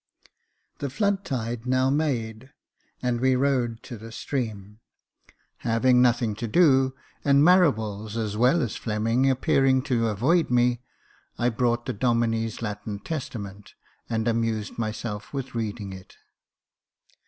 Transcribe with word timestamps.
The 0.79 0.89
flood 0.89 1.23
tide 1.23 1.67
now 1.67 1.91
made, 1.91 2.49
and 3.03 3.21
we 3.21 3.35
rode 3.35 3.83
to 3.83 3.99
the 3.99 4.11
stream. 4.11 4.79
Having 5.57 6.01
nothing 6.01 6.33
to 6.37 6.47
do, 6.47 6.95
and 7.23 7.43
Marables 7.43 8.17
as 8.17 8.35
well 8.35 8.63
as 8.63 8.75
Fleming 8.75 9.29
appearing 9.29 9.83
to 9.83 10.07
avoid 10.07 10.49
me, 10.49 10.81
I 11.37 11.49
brought 11.49 11.85
the 11.85 11.93
Domine's 11.93 12.63
Latin 12.63 12.97
Testament, 12.97 13.75
and 14.09 14.27
amused 14.27 14.79
myself 14.79 15.33
with 15.33 15.53
reading 15.53 15.93
it. 15.93 16.15